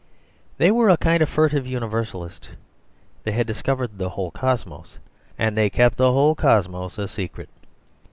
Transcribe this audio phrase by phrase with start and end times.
[0.57, 2.49] They were a kind of furtive universalist;
[3.21, 4.97] they had discovered the whole cosmos,
[5.37, 7.49] and they kept the whole cosmos a secret.